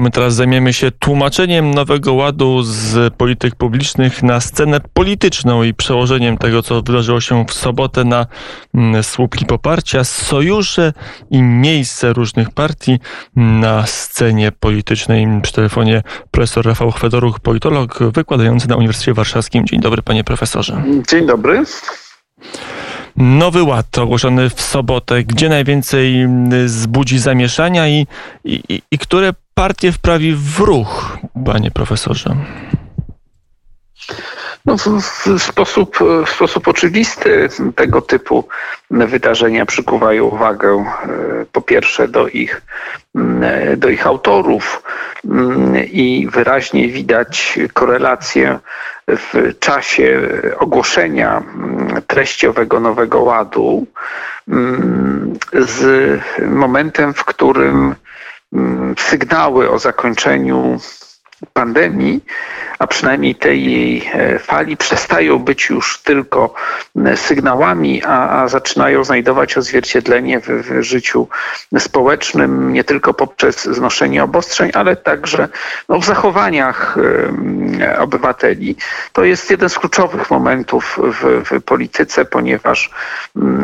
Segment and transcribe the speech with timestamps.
[0.00, 6.38] My teraz zajmiemy się tłumaczeniem nowego ładu z polityk publicznych na scenę polityczną i przełożeniem
[6.38, 8.26] tego, co wydarzyło się w sobotę na
[8.74, 10.92] mm, słupki poparcia, sojusze
[11.30, 12.98] i miejsce różnych partii
[13.36, 15.26] na scenie politycznej.
[15.42, 19.66] Przy telefonie profesor Rafał Chwedoruch, politolog wykładający na Uniwersytecie Warszawskim.
[19.66, 20.82] Dzień dobry, panie profesorze.
[21.08, 21.64] Dzień dobry.
[23.16, 28.06] Nowy Ład ogłoszony w sobotę, gdzie najwięcej mm, zbudzi zamieszania i,
[28.44, 32.36] i, i które partię wprawi w ruch, panie profesorze?
[34.64, 34.86] No, w,
[35.38, 38.48] w, sposób, w sposób oczywisty tego typu
[38.90, 42.62] wydarzenia przykuwają uwagę e, po pierwsze do ich,
[43.14, 44.82] mm, do ich autorów
[45.92, 48.58] i wyraźnie widać korelację
[49.08, 50.20] w czasie
[50.58, 51.42] ogłoszenia
[52.06, 53.86] treściowego Nowego Ładu
[55.52, 55.80] z
[56.40, 57.94] momentem, w którym
[58.98, 60.78] sygnały o zakończeniu
[61.52, 62.24] pandemii,
[62.78, 66.54] a przynajmniej tej jej e, fali, przestają być już tylko
[67.14, 71.28] sygnałami, a, a zaczynają znajdować odzwierciedlenie w, w, życiu
[71.78, 75.48] społecznym, nie tylko poprzez znoszenie obostrzeń, ale także
[75.88, 76.96] no, w zachowaniach
[77.98, 78.76] obywateli.
[79.12, 82.90] To jest jeden z kluczowych momentów w, w polityce, ponieważ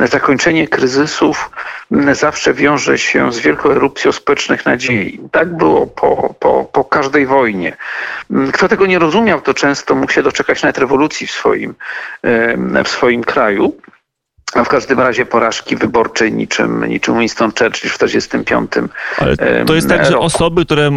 [0.04, 1.50] zakończenie kryzysów
[2.12, 5.20] zawsze wiąże się z wielką erupcją społecznych nadziei.
[5.32, 7.61] Tak było po, po, po każdej wojnie.
[8.52, 11.74] Kto tego nie rozumiał, to często mógł się doczekać nawet rewolucji w swoim,
[12.84, 13.76] w swoim kraju.
[14.54, 18.90] A w każdym razie porażki wyborczej niczym, niczym Winston Churchill w 1945.
[19.18, 20.90] Ale to jest tak, że osoby, które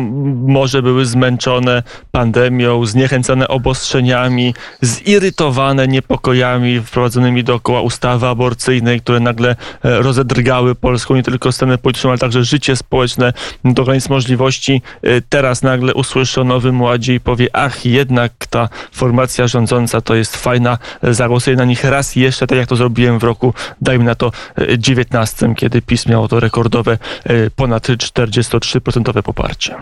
[0.47, 9.55] może były zmęczone pandemią, zniechęcone obostrzeniami, zirytowane niepokojami wprowadzonymi dookoła ustawy aborcyjnej, które nagle e,
[9.83, 13.33] rozedrgały polską nie tylko scenę polityczną, ale także życie społeczne
[13.65, 18.69] do granic możliwości, e, teraz nagle usłyszy o Nowym Ładzie i powie, ach, jednak ta
[18.91, 23.23] formacja rządząca to jest fajna, zagłosuję na nich raz jeszcze, tak jak to zrobiłem w
[23.23, 24.31] roku roku, dajmy na to
[24.77, 29.75] 19, e, kiedy PiS miało to rekordowe e, ponad 43% poparcie.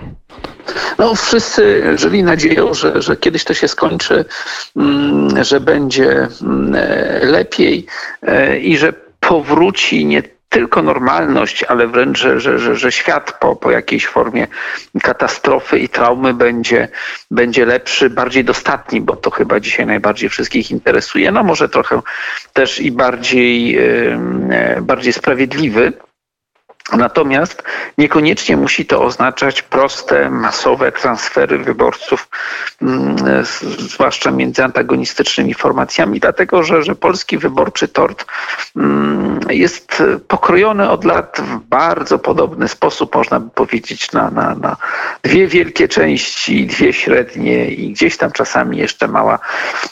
[0.97, 4.25] No, wszyscy żyli nadzieją, że, że kiedyś to się skończy,
[4.75, 7.85] mm, że będzie mm, e, lepiej
[8.61, 10.23] i że powróci nie
[10.53, 14.47] tylko normalność, ale wręcz, że, że, że świat po, po jakiejś formie
[15.01, 16.87] katastrofy i traumy będzie,
[17.31, 21.31] będzie lepszy, bardziej dostatni, bo to chyba dzisiaj najbardziej wszystkich interesuje.
[21.31, 22.01] No może trochę
[22.53, 23.79] też i bardziej,
[24.81, 25.93] bardziej sprawiedliwy.
[26.91, 27.63] Natomiast
[27.97, 32.27] niekoniecznie musi to oznaczać proste, masowe transfery wyborców,
[32.81, 33.15] mm,
[33.79, 38.25] zwłaszcza między antagonistycznymi formacjami, dlatego że, że polski wyborczy tort
[38.75, 44.77] mm, jest pokrojony od lat w bardzo podobny sposób, można by powiedzieć, na, na, na
[45.23, 49.39] dwie wielkie części, dwie średnie i gdzieś tam czasami jeszcze mała,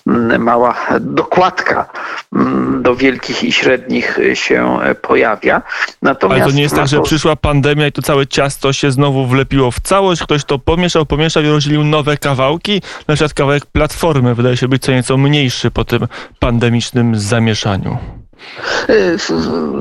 [0.08, 1.90] mm, mała dokładka
[2.82, 5.62] do wielkich i średnich się pojawia.
[6.02, 10.44] Natomiast Tak, że przyszła pandemia i to całe ciasto się znowu wlepiło w całość, ktoś
[10.44, 12.82] to pomieszał, pomieszał i rozdzielił nowe kawałki.
[13.08, 16.08] Na przykład kawałek Platformy wydaje się być co nieco mniejszy po tym
[16.40, 18.21] pandemicznym zamieszaniu.
[18.90, 19.18] Y,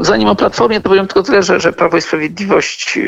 [0.01, 3.03] zanim o Platformie, to powiem tylko tyle, że, że Prawo i Sprawiedliwość y,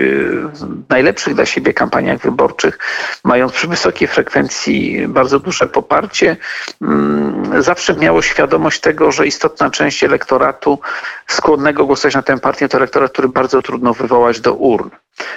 [0.55, 2.79] w najlepszych dla siebie kampaniach wyborczych,
[3.25, 6.37] mając przy wysokiej frekwencji bardzo duże poparcie,
[6.83, 10.79] mm, zawsze miało świadomość tego, że istotna część elektoratu
[11.27, 14.91] skłonnego głosować na tę partię to elektorat, który bardzo trudno wywołać do urn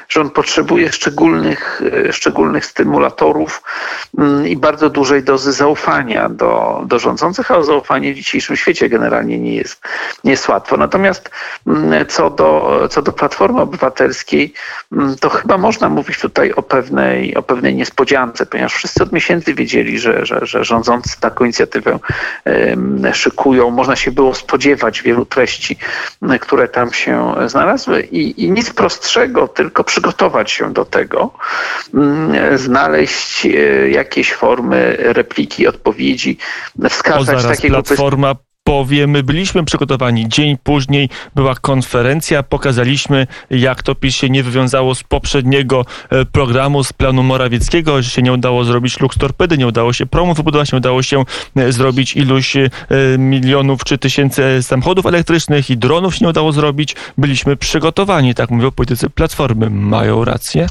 [0.10, 3.64] że on potrzebuje szczególnych, e, szczególnych stymulatorów
[4.18, 9.40] mm, i bardzo dużej dozy zaufania do, do rządzących, a zaufanie w dzisiejszym świecie generalnie
[9.40, 9.82] nie jest,
[10.24, 10.78] nie jest łatwo.
[10.78, 11.30] Natomiast
[11.68, 14.54] mm, co do, co do Platformy Obywatelskiej,
[14.92, 19.54] mm, to chyba można mówić tutaj o pewnej, o pewnej niespodziance, ponieważ wszyscy od miesięcy
[19.54, 22.00] wiedzieli, że, że, że rządzący taką inicjatywę
[23.14, 23.70] szykują.
[23.70, 25.78] Można się było spodziewać wielu treści,
[26.42, 31.32] które tam się znalazły i, i nic prostszego, tylko tylko przygotować się do tego,
[31.94, 33.50] mm, znaleźć e,
[33.90, 36.38] jakieś formy repliki, odpowiedzi,
[36.90, 38.36] wskazać o, takie Platforma
[38.66, 40.30] powie, my byliśmy przygotowani.
[40.30, 46.84] Dzień później była konferencja, pokazaliśmy, jak to PiS się nie wywiązało z poprzedniego e, programu,
[46.84, 50.72] z planu Morawieckiego, że się nie udało zrobić Lux Torpedy, nie udało się promu wybudować,
[50.72, 51.24] nie udało się
[51.56, 52.58] e, zrobić iluś
[53.18, 56.96] milionów czy tysięcy samochodów elektrycznych i dronów się nie udało zrobić.
[57.18, 59.70] Byliśmy przygotowani, tak mówią politycy Platformy.
[59.70, 60.68] Mają rację?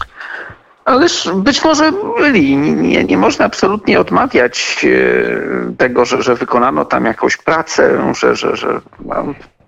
[0.85, 2.57] Ależ być może byli.
[2.57, 8.57] Nie, nie można absolutnie odmawiać e, tego, że, że wykonano tam jakąś pracę, że, że,
[8.57, 8.81] że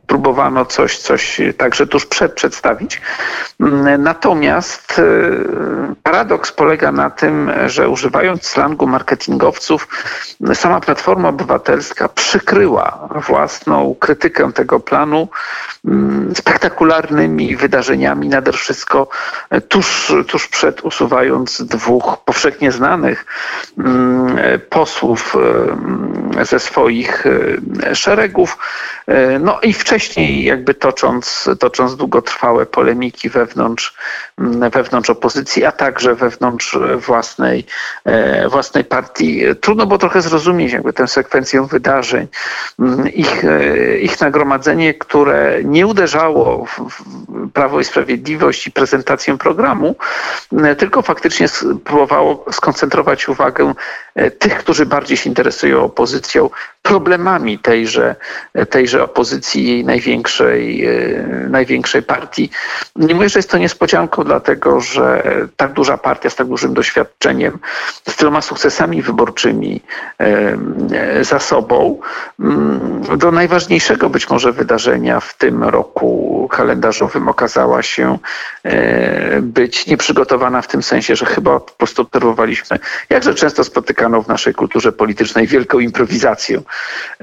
[0.07, 3.01] próbowano coś, coś także tuż przed przedstawić.
[3.99, 5.03] Natomiast
[6.03, 9.89] paradoks polega na tym, że używając slangu marketingowców,
[10.55, 15.29] sama Platforma Obywatelska przykryła własną krytykę tego planu
[16.35, 19.09] spektakularnymi wydarzeniami, nade wszystko
[19.69, 23.27] tuż, tuż przed usuwając dwóch powszechnie znanych
[24.71, 25.37] posłów
[26.43, 27.25] ze swoich
[27.95, 28.59] szeregów.
[29.41, 33.95] No i wcześniej jakby tocząc, tocząc długotrwałe polemiki wewnątrz,
[34.73, 37.67] wewnątrz opozycji, a także wewnątrz własnej,
[38.51, 39.43] własnej partii.
[39.61, 42.29] Trudno było trochę zrozumieć jakby tę sekwencję wydarzeń.
[43.15, 43.45] Ich,
[44.01, 49.97] ich nagromadzenie, które nie uderzało w Prawo i Sprawiedliwość i prezentację programu,
[50.79, 51.47] tylko faktycznie
[51.85, 53.75] próbowało skoncentrować uwagę
[54.39, 56.16] tych, którzy bardziej się interesują opozycją,
[56.87, 58.17] problemami tejże,
[58.71, 60.93] tejże opozycji, jej największej, e,
[61.51, 62.51] największej partii.
[62.97, 65.23] Nie mówię, że jest to niespodzianką, dlatego że
[65.57, 67.59] tak duża partia z tak dużym doświadczeniem,
[68.09, 69.81] z tyloma sukcesami wyborczymi
[71.21, 72.01] za sobą,
[72.41, 78.19] mm, do najważniejszego być może wydarzenia w tym roku kalendarzowym okazała się
[78.65, 82.79] e, być nieprzygotowana w tym sensie, że chyba po prostu obserwowaliśmy,
[83.11, 86.06] jakże często spotykano w naszej kulturze politycznej wielką improwizację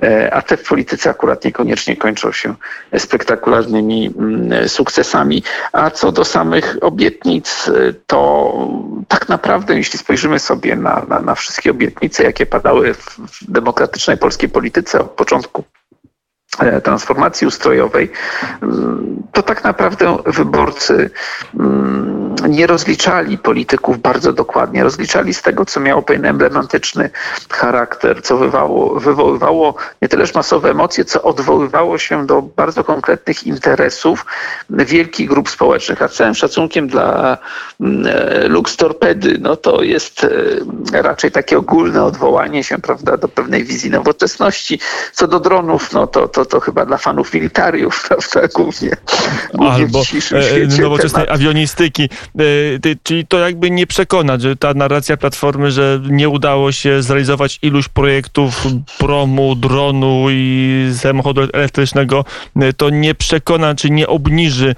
[0.03, 2.55] E, a te w polityce akurat niekoniecznie kończą się
[2.97, 5.43] spektakularnymi mm, sukcesami.
[5.71, 8.53] A co do samych obietnic, e, to
[9.07, 14.49] tak naprawdę, jeśli spojrzymy sobie na, na, na wszystkie obietnice, jakie padały w demokratycznej polskiej
[14.49, 15.63] polityce od początku
[16.83, 18.11] transformacji ustrojowej,
[19.31, 21.09] to tak naprawdę wyborcy
[21.59, 24.83] mm, nie rozliczali polityków bardzo dokładnie.
[24.83, 27.09] Rozliczali z tego, co miało pewien emblematyczny
[27.49, 28.37] charakter, co
[28.95, 34.25] wywoływało nie tyleż masowe emocje, co odwoływało się do bardzo konkretnych interesów
[34.69, 36.01] wielkich grup społecznych.
[36.01, 37.37] A całym szacunkiem dla
[37.81, 40.23] mm, e, Lux Torpedy, no to jest
[40.93, 44.79] e, raczej takie ogólne odwołanie się prawda, do pewnej wizji nowoczesności.
[45.13, 48.89] Co do dronów, no to, to to, chyba dla fanów militariów, prawda, głównie,
[49.53, 51.39] głównie Albo e, nowoczesnej temat.
[51.39, 52.03] awionistyki.
[52.03, 57.59] E, czyli to jakby nie przekonać, że ta narracja Platformy, że nie udało się zrealizować
[57.61, 58.67] iluś projektów
[58.97, 62.25] promu, dronu i samochodu elektrycznego,
[62.55, 64.75] e, to nie przekona, czy nie obniży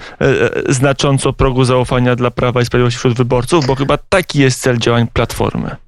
[0.69, 5.07] znacząco progu zaufania dla Prawa i Sprawiedliwości wśród wyborców, bo chyba taki jest cel działań
[5.13, 5.84] Platformy.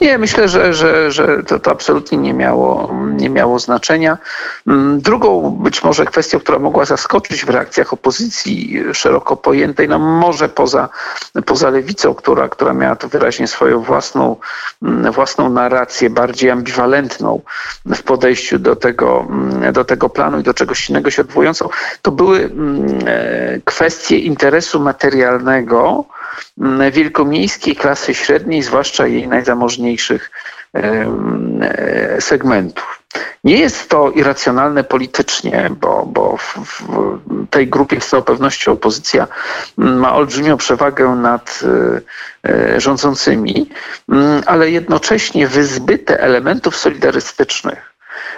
[0.00, 4.18] Nie, myślę, że, że, że to, to absolutnie nie miało, nie miało znaczenia.
[4.66, 10.48] Mm, drugą być może kwestią, która mogła zaskoczyć w reakcjach opozycji szeroko pojętej, no może
[10.48, 10.88] poza,
[11.46, 14.36] poza lewicą, która, która miała tu wyraźnie swoją własną,
[14.82, 17.40] mm, własną narrację, bardziej ambiwalentną
[17.86, 21.68] w podejściu do tego, mm, do tego planu i do czegoś innego się odwołującą,
[22.02, 22.50] to były
[23.06, 26.04] e, kwestie interesu materialnego,
[26.92, 30.30] wielkomiejskiej klasy średniej, zwłaszcza jej najzamożniejszych
[30.74, 33.02] e, segmentów.
[33.44, 39.26] Nie jest to irracjonalne politycznie, bo, bo w, w tej grupie z całą pewnością opozycja
[39.76, 41.60] ma olbrzymią przewagę nad
[42.44, 43.70] e, e, rządzącymi,
[44.46, 47.85] ale jednocześnie wyzbyte elementów solidarystycznych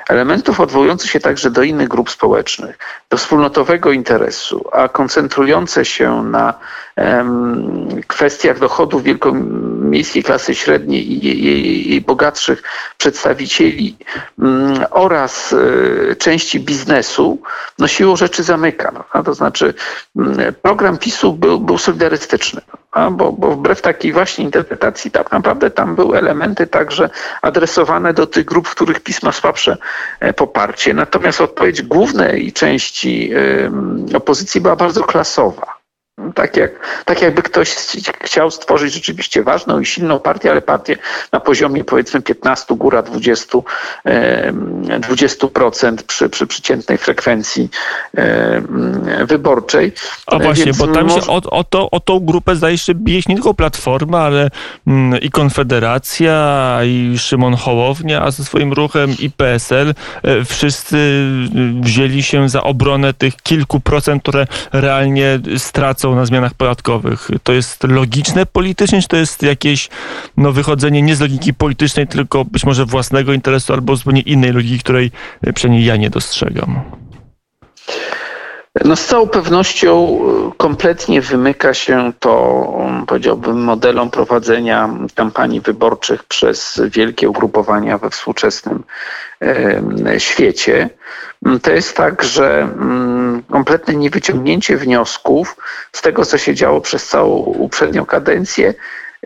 [0.08, 2.78] elementów odwołujących się także do innych grup społecznych,
[3.10, 6.54] do wspólnotowego interesu, a koncentrujące się na
[6.96, 11.44] em, kwestiach dochodów wielkomiejskiej klasy średniej i
[11.90, 12.62] jej, bogatszych
[12.99, 13.97] przedstawicieli
[14.38, 17.38] mm, oraz y, części biznesu,
[17.78, 19.04] no siłą rzeczy zamyka.
[19.14, 19.75] No, to znaczy
[20.16, 22.61] mm, program PiSu był, był solidarystyczny.
[22.92, 27.11] A, bo, bo wbrew takiej właśnie interpretacji tak naprawdę tam były elementy także
[27.42, 29.76] adresowane do tych grup, w których pisma słabsze
[30.21, 30.95] e, poparcie.
[30.95, 33.30] Natomiast odpowiedź głównej części
[34.14, 35.77] opozycji była bardzo klasowa.
[36.34, 36.70] Tak, jak,
[37.04, 37.75] tak jakby ktoś
[38.20, 40.96] chciał stworzyć rzeczywiście ważną i silną partię, ale partię
[41.32, 43.58] na poziomie powiedzmy 15, góra 20,
[45.00, 47.70] 20% przy, przy przeciętnej frekwencji
[49.25, 49.92] wyborczej.
[50.26, 51.20] A właśnie, Więc bo tam może...
[51.20, 54.50] się o, o, to, o tą grupę zdaje się bije nie tylko Platforma, ale
[54.87, 59.94] mm, i Konfederacja, i Szymon Hołownia, a ze swoim ruchem i PSL.
[60.22, 61.26] E, wszyscy
[61.80, 67.29] wzięli się za obronę tych kilku procent, które realnie stracą na zmianach podatkowych.
[67.43, 69.88] To jest logiczne politycznie, czy to jest jakieś
[70.37, 74.79] no, wychodzenie nie z logiki politycznej, tylko być może własnego interesu albo zupełnie innej logiki,
[74.79, 75.11] której
[75.55, 76.81] przynajmniej ja nie dostrzegam?
[78.85, 80.18] No z całą pewnością
[80.49, 82.64] e, kompletnie wymyka się to,
[83.06, 88.82] powiedziałbym, modelom prowadzenia kampanii wyborczych przez wielkie ugrupowania we współczesnym
[90.18, 90.90] świecie.
[91.62, 95.56] To jest tak, że mm, kompletne niewyciągnięcie wniosków
[95.92, 98.75] z tego, co się działo przez całą uprzednią kadencję,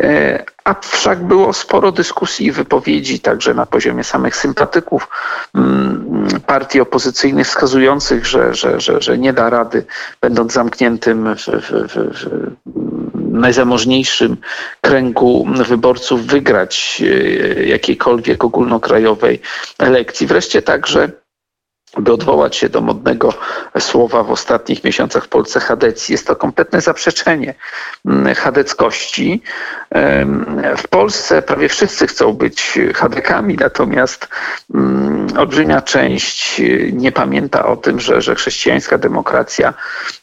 [0.00, 5.08] E, a wszak było sporo dyskusji i wypowiedzi, także na poziomie samych sympatyków
[5.54, 9.84] mm, partii opozycyjnych, wskazujących, że, że, że, że nie da rady,
[10.20, 12.50] będąc zamkniętym w, w, w,
[13.32, 14.36] najzamożniejszym
[14.80, 19.40] kręgu wyborców, wygrać e, jakiejkolwiek ogólnokrajowej
[19.78, 20.26] elekcji.
[20.26, 21.21] Wreszcie także
[21.98, 23.34] by odwołać się do modnego
[23.78, 26.12] słowa w ostatnich miesiącach w Polsce chadecji.
[26.12, 27.54] Jest to kompletne zaprzeczenie
[28.06, 29.42] mm, chadeckości.
[30.76, 34.28] W Polsce prawie wszyscy chcą być chadekami, natomiast
[34.74, 39.74] mm, olbrzymia część nie pamięta o tym, że, że chrześcijańska demokracja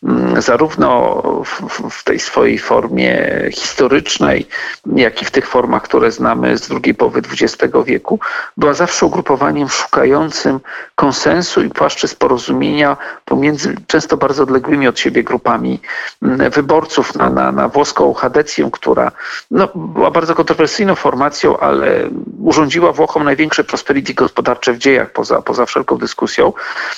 [0.04, 4.48] mm, zarówno w, w tej swojej formie historycznej,
[4.96, 8.20] jak i w tych formach, które znamy z drugiej połowy XX wieku,
[8.58, 10.60] była zawsze ugrupowaniem szukającym
[10.96, 15.80] konsensu i płaszczyzn porozumienia pomiędzy często bardzo odległymi od siebie grupami
[16.24, 19.12] mm, wyborców na, na, na włoską Hadecję, która
[19.52, 22.10] no, była bardzo kontrowersyjną formacją, ale
[22.44, 26.54] urządziła Włochom największe prosperity gospodarcze w dziejach poza, poza wszelką dyskusją.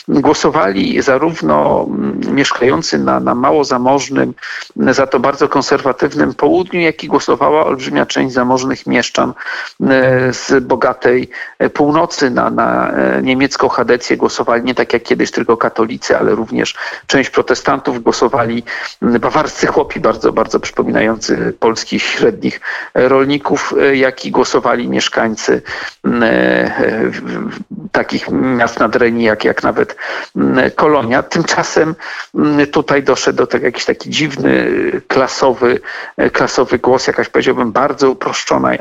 [0.07, 4.33] Głosowali zarówno mm, mieszkający na, na mało zamożnym,
[4.75, 9.33] za to bardzo konserwatywnym południu, jak i głosowała olbrzymia część zamożnych mieszczan
[10.31, 14.17] z bogatej e, północy na, na e, niemiecką Hadecję.
[14.17, 16.75] Głosowali głosowali nie tak jak kiedyś tylko katolicy, ale również
[17.07, 18.63] część protestantów głosowali
[19.01, 22.61] bawarscy chłopi, bardzo, bardzo przypominający polskich średnich
[22.93, 25.61] rolników, jak i głosowali mieszkańcy
[26.05, 27.11] e,
[27.91, 29.95] takich miast nad Reni, jak, jak nawet
[30.75, 31.23] Kolonia.
[31.23, 31.95] Tymczasem
[32.71, 34.71] tutaj doszedł do tego jakiś taki dziwny,
[35.07, 35.79] klasowy,
[36.33, 38.71] klasowy głos, jakaś powiedziałbym bardzo uproszczona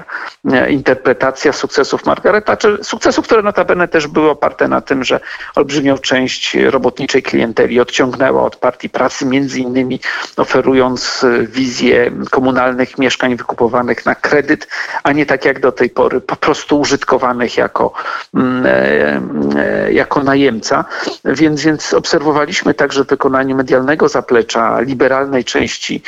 [0.69, 5.21] interpretacja sukcesów Margaret Thatcher, sukcesów, które notabene też były oparte na tym, że
[5.61, 10.01] olbrzymią część robotniczej klienteli odciągnęła od partii pracy, między innymi
[10.37, 14.69] oferując e, wizję komunalnych mieszkań wykupowanych na kredyt,
[15.03, 17.93] a nie tak jak do tej pory, po prostu użytkowanych jako,
[18.35, 19.21] mm, e,
[19.57, 20.85] e, jako najemca.
[21.25, 26.03] Więc, więc obserwowaliśmy także w wykonaniu medialnego zaplecza liberalnej części,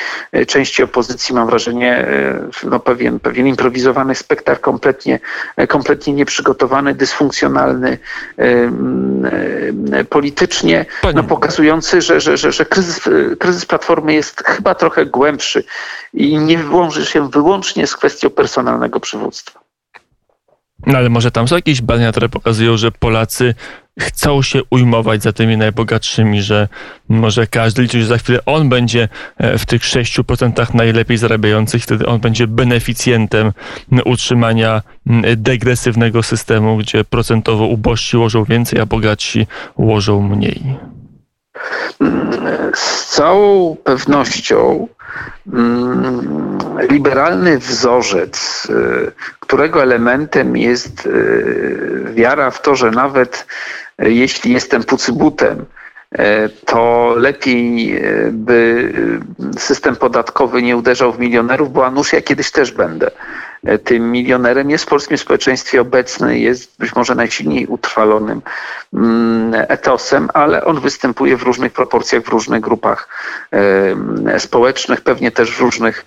[0.47, 2.06] części opozycji, mam wrażenie,
[2.64, 5.21] no pewien, pewien improwizowany spektakl, kompletnie,
[5.68, 7.99] kompletnie nieprzygotowany, dysfunkcjonalny,
[8.38, 8.71] E,
[10.08, 13.00] politycznie, no, pokazujący, że, że, że, że kryzys,
[13.38, 15.64] kryzys Platformy jest chyba trochę głębszy
[16.14, 19.62] i nie wyłączy się wyłącznie z kwestią personalnego przywództwa.
[20.86, 23.54] No ale może tam są jakieś badania, które pokazują, że Polacy
[24.00, 26.68] chcą się ujmować za tymi najbogatszymi, że
[27.08, 29.08] może każdy liczy, że za chwilę on będzie
[29.38, 33.52] e, w tych 6% najlepiej zarabiających, wtedy on będzie beneficjentem
[34.04, 34.82] utrzymania
[35.36, 39.46] degresywnego systemu, gdzie procentowo ubożsi łożą więcej, a bogatsi
[39.76, 40.62] łożą mniej.
[42.75, 44.88] Z całą pewnością
[45.52, 46.59] mm,
[46.90, 53.47] liberalny wzorzec, y, którego elementem jest y, wiara w to, że nawet
[53.99, 55.66] jeśli jestem pucybutem,
[56.66, 58.92] to lepiej by
[59.59, 63.11] system podatkowy nie uderzał w milionerów, bo a nuż ja kiedyś też będę.
[63.66, 68.42] E, tym milionerem jest w polskim społeczeństwie obecny, jest być może najsilniej utrwalonym
[68.95, 73.09] mm, etosem, ale on występuje w różnych proporcjach, w różnych grupach
[74.38, 76.04] społecznych, pewnie też w różnych,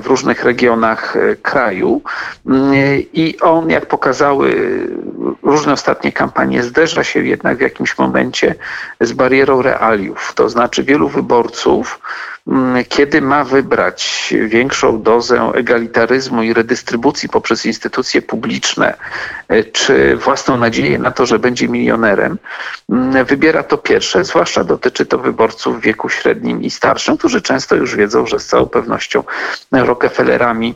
[0.00, 2.02] w różnych regionach kraju.
[2.46, 2.74] Mm,
[3.12, 4.54] I on, jak pokazały
[5.42, 8.54] różne ostatnie kampanie zderza się jednak w jakimś momencie
[9.00, 10.32] z barierą realiów.
[10.34, 12.00] To znaczy wielu wyborców,
[12.88, 18.96] kiedy ma wybrać większą dozę egalitaryzmu i redystrybucji poprzez instytucje publiczne,
[19.48, 22.38] e, czy własną nadzieję na to, że będzie milionerem,
[22.90, 27.76] mm, wybiera to pierwsze, zwłaszcza dotyczy to wyborców w wieku średnim i starszym, którzy często
[27.76, 29.24] już wiedzą, że z całą pewnością
[29.72, 30.74] Rockefellerami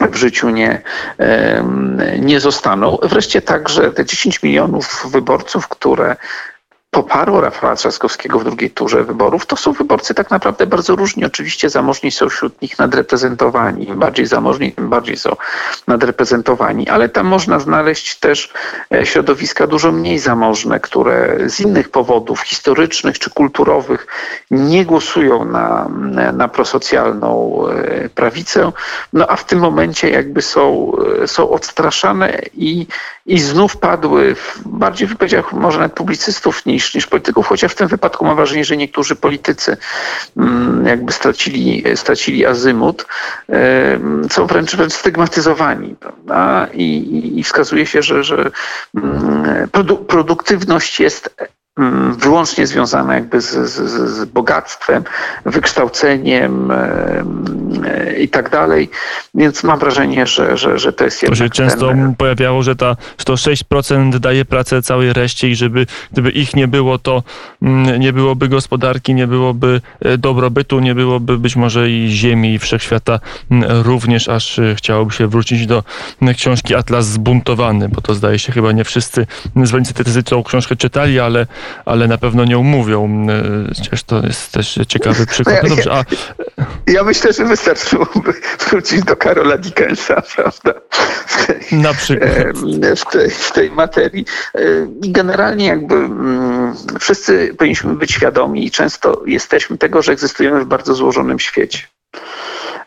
[0.00, 0.82] w życiu nie,
[2.18, 2.98] nie zostaną.
[3.02, 6.16] Wreszcie także te 10 milionów wyborców, które
[6.90, 11.24] poparło Rafała Trzaskowskiego w drugiej turze wyborów, to są wyborcy tak naprawdę bardzo różni.
[11.24, 13.88] Oczywiście zamożni są wśród nich nadreprezentowani.
[13.88, 15.36] Im bardziej zamożni, tym bardziej są
[15.86, 18.52] nadreprezentowani, ale tam można znaleźć też
[18.94, 24.06] e, środowiska dużo mniej zamożne, które z innych powodów historycznych czy kulturowych
[24.50, 25.88] nie głosują na,
[26.32, 28.72] na prosocjalną e, prawicę,
[29.12, 30.92] no a w tym momencie jakby są,
[31.22, 32.86] e, są odstraszane i,
[33.28, 37.88] i znów padły, bardziej w wypowiedziach może nawet publicystów niż, niż polityków, chociaż w tym
[37.88, 39.76] wypadku mam wrażenie, że niektórzy politycy
[40.36, 43.06] mm, jakby stracili, stracili azymut,
[44.30, 45.94] są wręcz, wręcz stygmatyzowani.
[46.00, 46.68] Prawda?
[46.74, 48.50] I, I wskazuje się, że, że
[48.94, 49.68] mm,
[50.08, 51.36] produktywność jest
[52.18, 55.04] wyłącznie związane jakby z, z, z bogactwem,
[55.44, 57.24] wykształceniem e,
[58.20, 58.90] i tak dalej.
[59.34, 62.14] Więc mam wrażenie, że, że, że to jest To się często ten...
[62.14, 66.68] pojawiało, że, ta, że to 6% daje pracę całej reszcie i żeby gdyby ich nie
[66.68, 67.22] było, to
[67.62, 72.58] mm, nie byłoby gospodarki, nie byłoby e, dobrobytu, nie byłoby być może i ziemi i
[72.58, 73.20] wszechświata
[73.50, 75.84] mm, również, aż e, chciałoby się wrócić do
[76.36, 79.26] książki Atlas Zbuntowany, bo to zdaje się chyba nie wszyscy
[79.64, 81.46] zwolennicy tą książkę czytali, ale
[81.84, 83.26] ale na pewno nie umówią.
[83.68, 85.62] Chociaż to jest też ciekawy przykład.
[85.62, 86.04] No dobrze, a...
[86.86, 88.34] Ja myślę, że wystarczyłoby
[88.68, 90.74] wrócić do Karola Dickensa, prawda?
[91.46, 92.30] Tej, na przykład.
[92.96, 94.24] W tej, w tej materii.
[95.02, 96.08] I generalnie jakby
[97.00, 101.78] wszyscy powinniśmy być świadomi i często jesteśmy tego, że egzystujemy w bardzo złożonym świecie.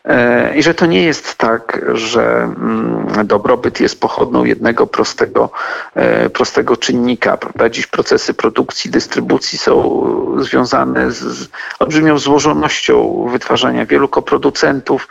[0.04, 5.50] E, I że to nie jest tak, że mm, dobrobyt jest pochodną jednego prostego,
[5.94, 7.36] e, prostego czynnika.
[7.36, 7.70] Prawda?
[7.70, 10.02] Dziś procesy produkcji, dystrybucji są
[10.38, 15.08] związane z olbrzymią złożonością wytwarzania wielu koproducentów,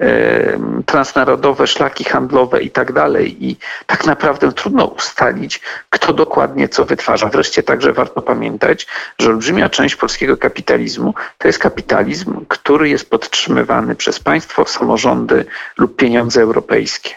[0.00, 3.44] e, transnarodowe szlaki handlowe i tak dalej.
[3.44, 5.60] I tak naprawdę trudno ustalić,
[5.90, 7.28] kto dokładnie co wytwarza.
[7.28, 8.86] Wreszcie także warto pamiętać,
[9.18, 15.44] że olbrzymia część polskiego kapitalizmu to jest kapitalizm, który jest podtrzymywany przez państwo państwo, samorządy
[15.78, 17.10] lub pieniądze europejskie.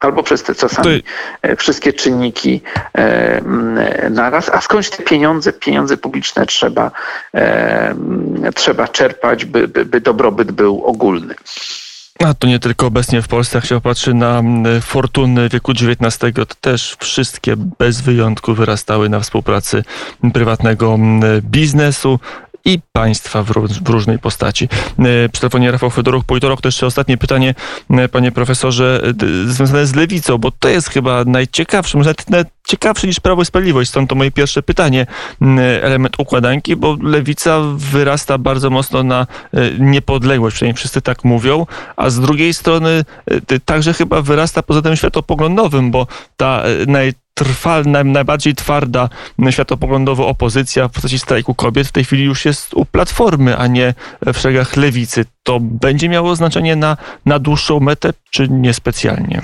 [0.00, 1.02] Albo przez te czasami
[1.42, 2.60] e, wszystkie czynniki
[2.94, 3.42] e,
[4.10, 4.48] naraz.
[4.48, 6.90] A skądś te pieniądze, pieniądze publiczne trzeba,
[7.34, 7.94] e,
[8.54, 11.34] trzeba czerpać, by, by, by dobrobyt był ogólny.
[12.24, 14.42] A to nie tylko obecnie w Polsce, jak się popatrzy na
[14.80, 19.84] fortuny wieku XIX, to też wszystkie bez wyjątku wyrastały na współpracy
[20.34, 20.98] prywatnego
[21.42, 22.18] biznesu
[22.64, 23.52] i państwa w,
[23.82, 24.68] w różnej postaci.
[24.98, 26.60] E, przy telefonie Rafał Fedoruk, politolog.
[26.60, 27.54] To jeszcze ostatnie pytanie,
[27.90, 29.02] e, panie profesorze,
[29.46, 33.90] związane z lewicą, bo to jest chyba najciekawsze, może nawet ciekawsze niż Prawo i Sprawiedliwość.
[33.90, 35.06] Stąd to moje pierwsze pytanie,
[35.82, 41.66] element układanki, bo lewica wyrasta bardzo mocno na e, niepodległość, przynajmniej wszyscy tak mówią,
[41.96, 43.04] a z drugiej strony
[43.64, 49.08] także chyba wyrasta poza tym światopoglądowym, bo ta naj trwa, najbardziej twarda
[49.50, 53.94] światopoglądowo opozycja w postaci strajku kobiet w tej chwili już jest u Platformy, a nie
[54.26, 55.24] w szeregach lewicy.
[55.42, 59.42] To będzie miało znaczenie na, na dłuższą metę, czy niespecjalnie?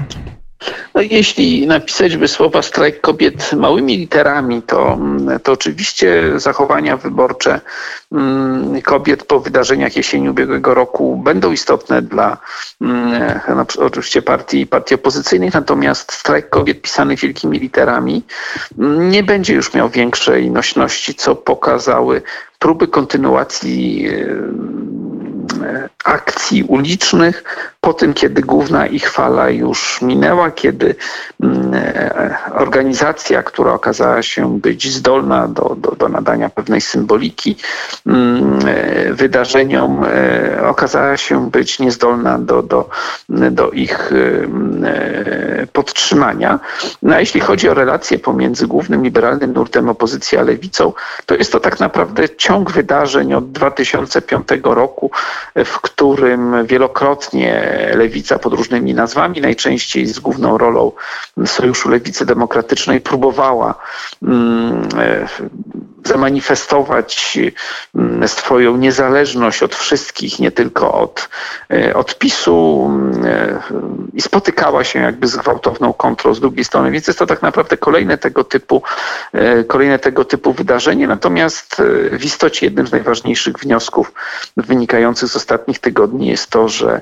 [0.94, 4.98] No, jeśli napisać by słowa strajk kobiet małymi literami, to,
[5.42, 7.60] to oczywiście zachowania wyborcze
[8.12, 12.36] mm, kobiet po wydarzeniach jesieni ubiegłego roku będą istotne dla
[12.80, 18.22] mm, no, oczywiście partii, partii opozycyjnych, natomiast strajk kobiet pisany wielkimi literami
[18.78, 22.22] mm, nie będzie już miał większej nośności, co pokazały
[22.58, 24.08] próby kontynuacji
[26.08, 27.44] akcji ulicznych
[27.80, 30.94] po tym, kiedy główna ich fala już minęła, kiedy
[31.42, 37.56] mm, e, organizacja, która okazała się być zdolna do, do, do nadania pewnej symboliki
[38.06, 42.88] mm, e, wydarzeniom, e, okazała się być niezdolna do, do,
[43.28, 44.86] do ich mm,
[45.72, 46.60] podtrzymania.
[47.02, 50.92] No a jeśli chodzi o relacje pomiędzy głównym liberalnym nurtem opozycji a lewicą,
[51.26, 55.10] to jest to tak naprawdę ciąg wydarzeń od 2005 roku,
[55.64, 55.97] w którym
[56.64, 57.62] wielokrotnie
[57.94, 60.92] lewica pod różnymi nazwami, najczęściej z główną rolą
[61.46, 63.74] Sojuszu Lewicy Demokratycznej, próbowała
[64.22, 65.28] mm, e,
[66.08, 67.38] zamanifestować
[67.94, 71.28] mm, swoją niezależność od wszystkich, nie tylko od,
[71.72, 73.62] e, od PiSu mm, e,
[74.14, 77.76] i spotykała się jakby z gwałtowną kontrolą z drugiej strony, więc jest to tak naprawdę
[77.76, 78.82] kolejne tego typu,
[79.66, 81.06] kolejne tego typu wydarzenie.
[81.06, 84.12] Natomiast w istocie jednym z najważniejszych wniosków
[84.56, 87.00] wynikających z ostatnich tygodni jest to, że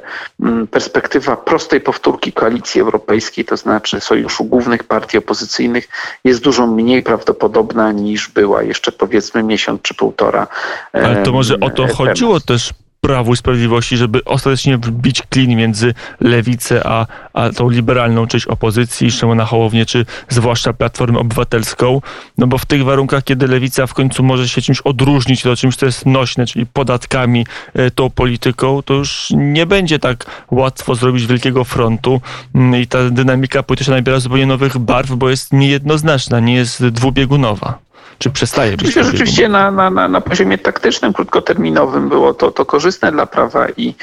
[0.70, 5.88] perspektywa prostej powtórki koalicji europejskiej, to znaczy sojuszu głównych partii opozycyjnych,
[6.24, 10.46] jest dużo mniej prawdopodobna niż była jeszcze powiedzmy miesiąc czy półtora.
[10.92, 12.72] Ale to może o to chodziło też
[13.06, 19.11] Prawu i Sprawiedliwości, żeby ostatecznie wbić klin między lewicę a, a tą liberalną część opozycji,
[19.11, 22.00] Szymona Hołownię, czy zwłaszcza Platformę Obywatelską,
[22.38, 25.76] no bo w tych warunkach, kiedy lewica w końcu może się czymś odróżnić, to czymś,
[25.76, 31.26] co jest nośne, czyli podatkami, e, tą polityką, to już nie będzie tak łatwo zrobić
[31.26, 32.20] wielkiego frontu
[32.54, 37.86] mm, i ta dynamika polityczna nabiera zupełnie nowych barw, bo jest niejednoznaczna, nie jest dwubiegunowa.
[38.18, 38.86] Czy przestaje być?
[38.86, 43.68] Myślę, rzeczywiście na, na, na, na poziomie taktycznym, krótkoterminowym było to, to korzystne dla prawa
[43.76, 43.94] i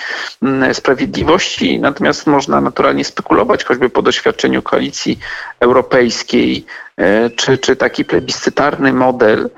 [0.42, 5.20] mm, sprawiedliwości, natomiast można naturalnie spekulować, choćby po doświadczeniu koalicji
[5.60, 6.66] europejskiej,
[6.98, 9.50] e, czy, czy taki plebiscytarny model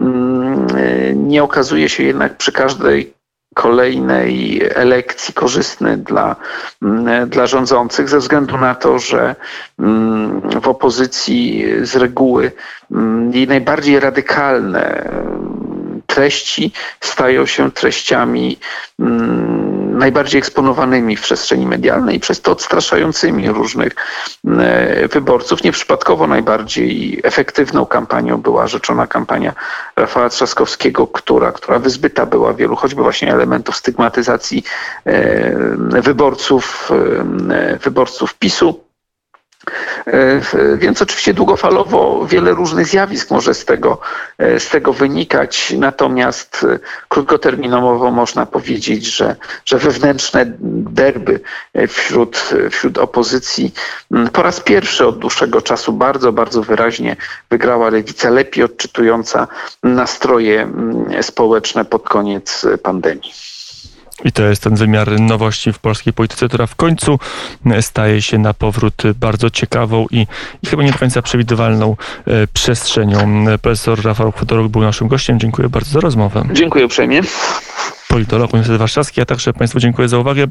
[0.00, 3.13] mm, e, nie okazuje się jednak przy każdej
[3.54, 6.36] kolejnej elekcji korzystny dla,
[6.82, 9.36] mm, dla rządzących, ze względu na to, że
[9.78, 12.52] mm, w opozycji z reguły
[12.90, 15.10] mm, jej najbardziej radykalne
[16.06, 18.58] treści stają się treściami
[19.98, 23.92] najbardziej eksponowanymi w przestrzeni medialnej przez to odstraszającymi różnych
[24.44, 25.64] e, wyborców.
[25.64, 29.54] Nieprzypadkowo najbardziej efektywną kampanią była rzeczona kampania
[29.96, 34.64] Rafała Trzaskowskiego, która, która wyzbyta była wielu choćby właśnie elementów stygmatyzacji
[35.04, 36.90] e, wyborców,
[37.50, 38.84] e, wyborców PiSu.
[40.06, 40.40] E,
[40.76, 44.00] więc oczywiście długofalowo wiele różnych zjawisk może z tego,
[44.38, 51.40] e, z tego wynikać, natomiast e, krótkoterminowo można powiedzieć, że, że wewnętrzne derby
[51.88, 53.74] wśród, wśród opozycji
[54.32, 57.16] po raz pierwszy od dłuższego czasu bardzo, bardzo wyraźnie
[57.50, 59.48] wygrała lewica, lepiej odczytująca
[59.82, 60.68] nastroje
[61.22, 63.53] społeczne pod koniec pandemii.
[64.24, 67.18] I to jest ten wymiar nowości w polskiej polityce, która w końcu
[67.80, 70.26] staje się na powrót bardzo ciekawą i,
[70.62, 71.96] i chyba nie do końca przewidywalną
[72.26, 73.44] e, przestrzenią.
[73.62, 75.40] Profesor Rafał Chodoruk był naszym gościem.
[75.40, 76.44] Dziękuję bardzo za rozmowę.
[76.52, 77.20] Dziękuję uprzejmie.
[78.08, 80.42] Politolog Uniwersytet Warszawski, a także Państwu dziękuję za uwagę.